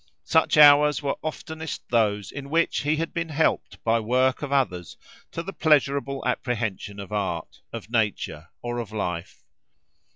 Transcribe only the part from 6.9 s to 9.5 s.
of art, of nature, or of life.